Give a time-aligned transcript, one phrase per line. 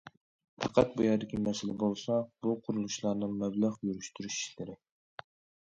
[0.61, 2.17] پەقەت بۇ يەردىكى مەسىلە بولسا
[2.47, 4.81] بۇ قۇرۇلۇشلارنىڭ مەبلەغ يۈرۈشتۈرۈش ئىشلىرى.